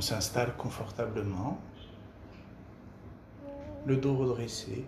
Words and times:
On 0.00 0.02
s'installe 0.02 0.56
confortablement, 0.56 1.60
le 3.84 3.98
dos 3.98 4.16
redressé, 4.16 4.86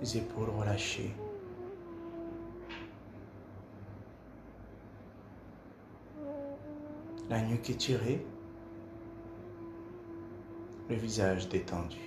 les 0.00 0.16
épaules 0.16 0.50
relâchées. 0.50 1.14
La 7.30 7.40
nuque 7.42 7.70
étirée, 7.70 8.26
le 10.88 10.96
visage 10.96 11.48
détendu. 11.48 12.00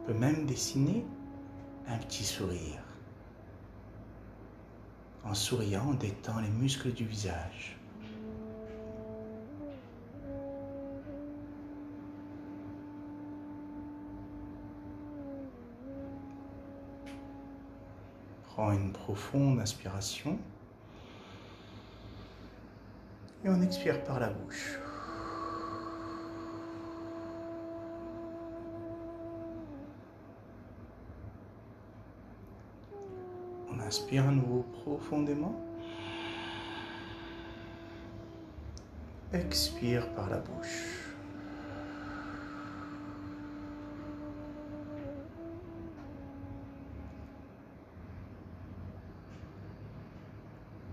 On 0.00 0.06
peut 0.06 0.18
même 0.18 0.44
dessiner 0.44 1.06
un 1.86 1.98
petit 1.98 2.24
sourire. 2.24 2.82
En 5.22 5.34
souriant, 5.34 5.86
on 5.90 5.94
détend 5.94 6.40
les 6.40 6.50
muscles 6.50 6.92
du 6.92 7.04
visage. 7.04 7.79
Prends 18.54 18.72
une 18.72 18.92
profonde 18.92 19.60
inspiration 19.60 20.38
et 23.44 23.48
on 23.48 23.62
expire 23.62 24.02
par 24.04 24.20
la 24.20 24.28
bouche. 24.28 24.78
Inspire 33.90 34.28
à 34.28 34.30
nouveau 34.30 34.64
profondément. 34.84 35.60
Expire 39.32 40.08
par 40.14 40.30
la 40.30 40.38
bouche. 40.38 41.09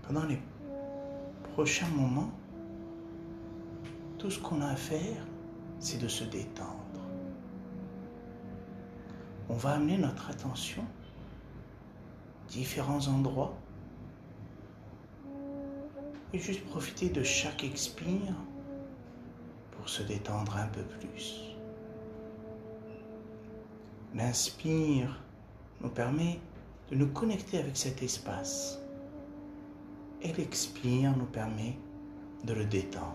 Pendant 0.08 0.24
les 0.24 0.38
prochains 1.52 1.88
moments, 1.88 2.30
tout 4.16 4.30
ce 4.30 4.40
qu'on 4.40 4.62
a 4.62 4.68
à 4.68 4.74
faire, 4.74 5.22
c'est 5.80 5.98
de 5.98 6.08
se 6.08 6.24
détendre. 6.24 7.02
On 9.50 9.54
va 9.54 9.72
amener 9.72 9.98
notre 9.98 10.30
attention 10.30 10.82
différents 12.48 13.06
endroits 13.06 13.54
et 16.32 16.38
juste 16.38 16.64
profiter 16.64 17.10
de 17.10 17.22
chaque 17.22 17.62
expire 17.62 18.34
pour 19.72 19.90
se 19.90 20.02
détendre 20.02 20.56
un 20.56 20.68
peu 20.68 20.84
plus. 20.84 21.54
L'inspire 24.14 25.22
nous 25.82 25.90
permet 25.90 26.40
de 26.90 26.96
nous 26.96 27.08
connecter 27.08 27.58
avec 27.58 27.76
cet 27.76 28.02
espace 28.02 28.80
et 30.22 30.32
l'expire 30.32 31.16
nous 31.16 31.26
permet 31.26 31.76
de 32.44 32.52
le 32.52 32.64
détendre. 32.64 33.14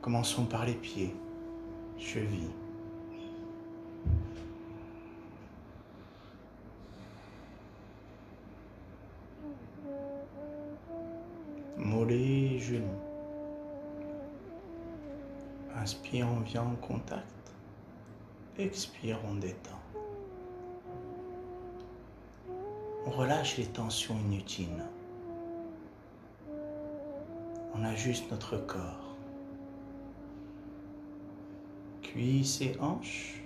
Commençons 0.00 0.46
par 0.46 0.64
les 0.64 0.74
pieds, 0.74 1.14
chevilles, 1.98 2.50
mollets, 11.76 12.58
genoux. 12.58 12.86
Inspire, 15.76 16.28
on 16.28 16.40
vient 16.40 16.62
en 16.62 16.76
contact. 16.76 17.24
Expire, 18.58 19.18
on 19.28 19.34
détend. 19.34 19.89
On 23.06 23.10
relâche 23.10 23.56
les 23.56 23.66
tensions 23.66 24.16
inutiles. 24.16 24.84
On 27.74 27.84
ajuste 27.84 28.30
notre 28.30 28.56
corps. 28.56 29.16
Cuisses 32.02 32.60
et 32.60 32.76
hanches. 32.80 33.40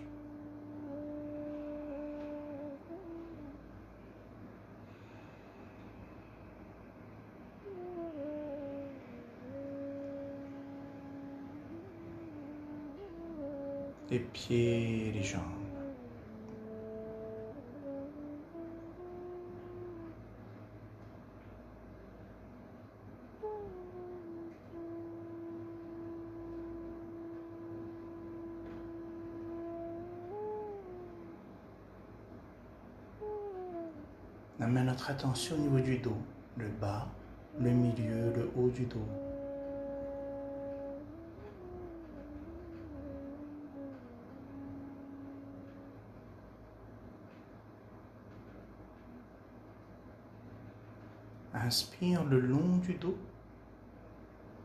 les 14.15 14.21
pieds, 14.21 15.11
les 15.13 15.23
jambes. 15.25 15.43
On 34.51 34.53
amène 34.65 34.87
notre 34.87 35.11
attention 35.11 35.57
au 35.57 35.59
niveau 35.59 35.79
du 35.79 35.99
dos, 35.99 36.17
le 36.57 36.69
bas, 36.81 37.07
le 37.61 37.71
milieu, 37.71 38.33
le 38.35 38.51
haut 38.57 38.71
du 38.71 38.87
dos. 38.87 38.97
Inspire 51.53 52.25
le 52.25 52.41
long 52.41 52.79
du 52.79 52.95
dos. 52.95 53.17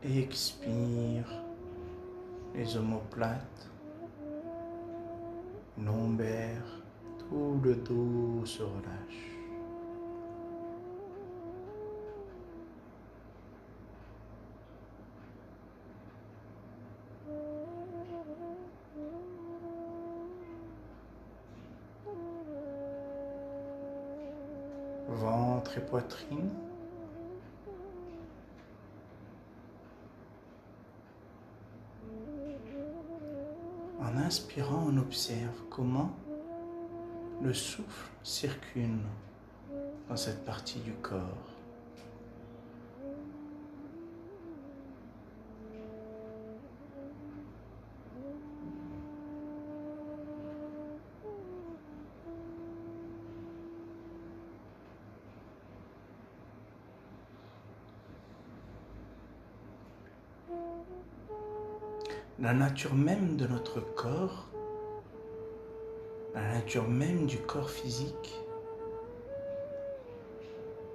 Expire 0.02 1.30
les 2.54 2.74
omoplates, 2.74 3.68
lombaires, 5.78 6.80
tout 7.18 7.60
le 7.62 7.74
dos 7.74 8.46
se 8.46 8.62
relâche. 8.62 9.29
Ventre 25.20 25.76
et 25.76 25.82
poitrine. 25.82 26.48
En 34.00 34.16
inspirant, 34.16 34.86
on 34.88 34.96
observe 34.96 35.60
comment 35.68 36.10
le 37.42 37.52
souffle 37.52 38.10
circule 38.22 38.98
dans 40.08 40.16
cette 40.16 40.42
partie 40.46 40.78
du 40.78 40.92
corps. 40.92 41.59
La 62.40 62.54
nature 62.54 62.94
même 62.94 63.36
de 63.36 63.46
notre 63.46 63.80
corps, 63.80 64.48
la 66.34 66.54
nature 66.54 66.88
même 66.88 67.26
du 67.26 67.36
corps 67.38 67.68
physique, 67.68 68.34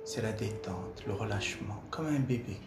c'est 0.03 0.23
la 0.23 0.31
détente, 0.31 1.03
le 1.05 1.13
relâchement, 1.13 1.83
comme 1.91 2.07
un 2.07 2.19
bébé. 2.19 2.57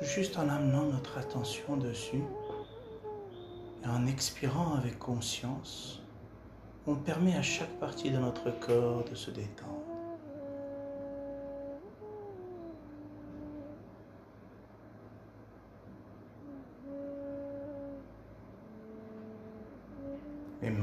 Juste 0.00 0.38
en 0.38 0.48
amenant 0.48 0.84
notre 0.84 1.18
attention 1.18 1.76
dessus 1.76 2.22
et 3.82 3.88
en 3.88 4.06
expirant 4.06 4.74
avec 4.76 4.98
conscience, 5.00 6.02
on 6.86 6.94
permet 6.94 7.34
à 7.34 7.42
chaque 7.42 7.80
partie 7.80 8.10
de 8.10 8.18
notre 8.18 8.50
corps 8.60 9.02
de 9.04 9.16
se 9.16 9.32
détendre. 9.32 9.85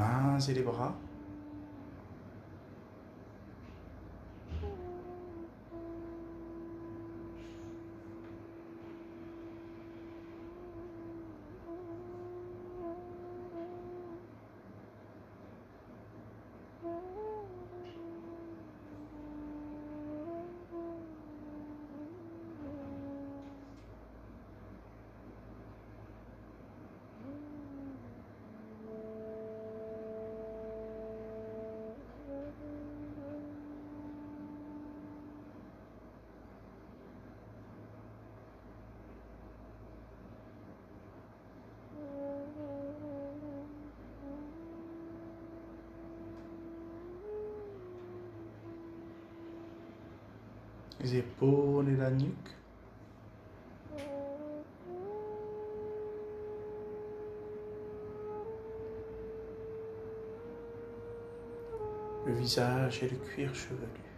Mains 0.04 0.40
et 0.40 0.54
les 0.54 0.62
bras. 0.62 0.96
Les 51.02 51.18
épaules 51.18 51.90
et 51.90 51.98
la 51.98 52.12
nuque. 52.12 52.30
Le 62.26 62.34
visage 62.34 63.04
et 63.04 63.10
le 63.10 63.18
cuir 63.18 63.54
chevelu. 63.54 64.13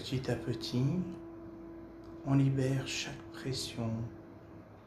Petit 0.00 0.30
à 0.30 0.34
petit, 0.34 0.86
on 2.26 2.32
libère 2.32 2.88
chaque 2.88 3.20
pression, 3.34 3.90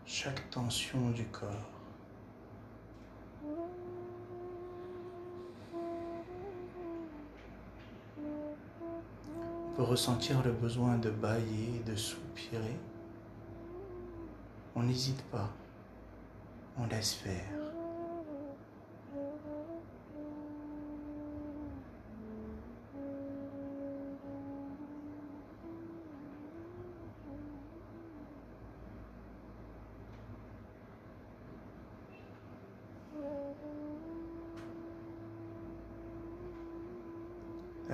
chaque 0.08 0.50
tension 0.50 1.12
du 1.12 1.24
corps. 1.26 1.70
On 9.68 9.76
peut 9.76 9.84
ressentir 9.84 10.44
le 10.44 10.52
besoin 10.52 10.98
de 10.98 11.12
bailler, 11.12 11.84
de 11.86 11.96
soupirer. 11.96 12.80
On 14.76 14.82
n'hésite 14.82 15.22
pas, 15.26 15.52
on 16.76 16.88
laisse 16.88 17.14
faire. 17.14 17.63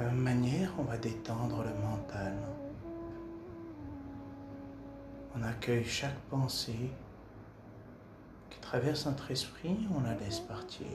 Manière, 0.08 0.72
on 0.80 0.84
va 0.84 0.98
détendre 0.98 1.64
le 1.64 1.74
mental. 1.82 2.34
On 5.36 5.44
accueille 5.44 5.86
chaque 5.86 6.18
pensée 6.30 6.90
qui 8.50 8.60
traverse 8.60 9.06
notre 9.06 9.30
esprit, 9.32 9.78
on 9.96 10.02
la 10.02 10.16
laisse 10.16 10.40
partir. 10.40 10.88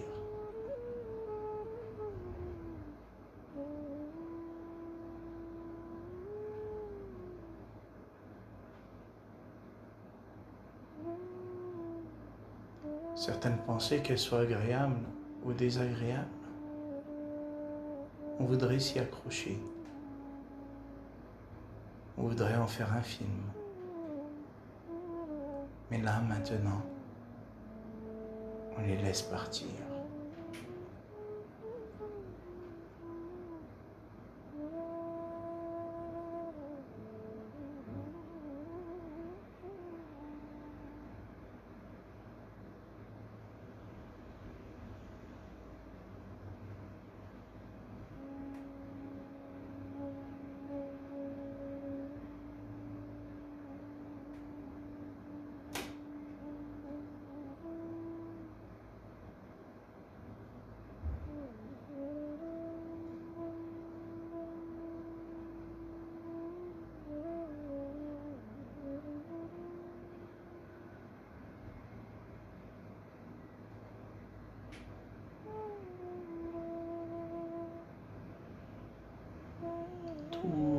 Certaines 13.14 13.58
pensées, 13.58 14.02
qu'elles 14.02 14.18
soient 14.18 14.40
agréables 14.40 15.00
ou 15.44 15.52
désagréables, 15.52 16.28
on 18.38 18.44
voudrait 18.44 18.78
s'y 18.78 18.98
accrocher. 18.98 19.58
On 22.16 22.22
voudrait 22.22 22.56
en 22.56 22.66
faire 22.66 22.92
un 22.92 23.02
film. 23.02 23.42
Mais 25.90 25.98
là, 25.98 26.20
maintenant, 26.20 26.82
on 28.76 28.82
les 28.82 28.96
laisse 28.96 29.22
partir. 29.22 29.68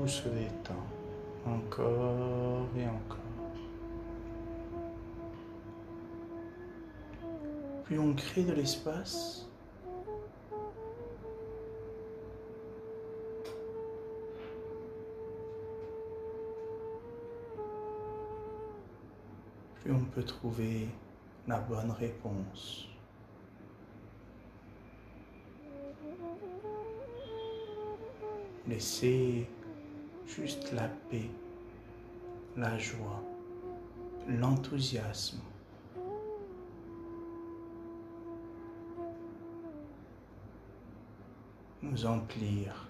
Se 0.07 0.29
détend 0.29 0.85
encore 1.47 2.67
et 2.77 2.85
encore. 2.85 3.17
Plus 7.83 7.99
on 7.99 8.13
crée 8.13 8.43
de 8.43 8.53
l'espace, 8.53 9.49
plus 19.81 19.91
on 19.91 20.05
peut 20.05 20.23
trouver 20.23 20.87
la 21.47 21.59
bonne 21.59 21.91
réponse. 21.91 22.87
Laissez 28.67 29.47
juste 30.27 30.71
la 30.73 30.87
paix, 31.09 31.29
la 32.57 32.77
joie, 32.77 33.23
l'enthousiasme. 34.27 35.39
nous 41.81 42.05
emplir 42.07 42.87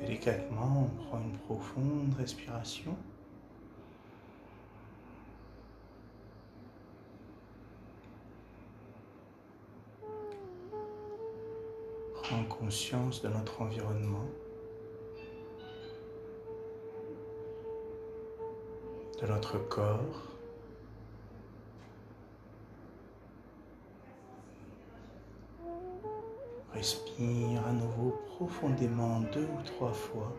Délicatement, 0.00 0.88
on 0.88 1.04
prend 1.04 1.20
une 1.20 1.36
profonde 1.38 2.14
respiration. 2.18 2.96
Prends 12.22 12.44
conscience 12.44 13.20
de 13.20 13.28
notre 13.28 13.60
environnement, 13.60 14.26
de 19.20 19.26
notre 19.26 19.58
corps. 19.68 20.29
Respire 26.80 27.62
à 27.66 27.72
nouveau 27.74 28.18
profondément 28.26 29.20
deux 29.34 29.44
ou 29.44 29.62
trois 29.66 29.92
fois. 29.92 30.34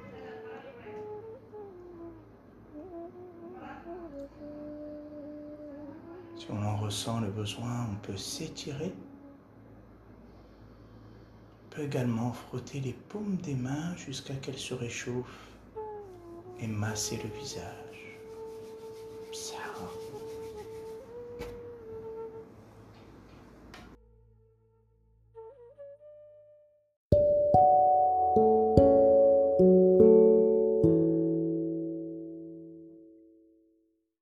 Si 6.36 6.48
on 6.50 6.64
en 6.64 6.78
ressent 6.78 7.20
le 7.20 7.30
besoin, 7.30 7.86
on 7.92 7.96
peut 7.98 8.18
s'étirer. 8.18 8.92
On 11.68 11.76
peut 11.76 11.84
également 11.84 12.34
frotter 12.34 12.80
les 12.80 12.94
paumes 12.94 13.38
des 13.44 13.54
mains 13.54 13.96
jusqu'à 13.96 14.34
qu'elles 14.34 14.58
se 14.58 14.74
réchauffent 14.74 15.52
et 16.60 16.66
masser 16.66 17.20
le 17.22 17.30
visage. 17.40 18.18